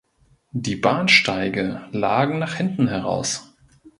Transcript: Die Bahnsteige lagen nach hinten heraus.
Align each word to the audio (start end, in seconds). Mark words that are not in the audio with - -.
Die 0.55 0.77
Bahnsteige 0.77 1.87
lagen 1.91 2.39
nach 2.39 2.55
hinten 2.55 2.87
heraus. 2.87 3.53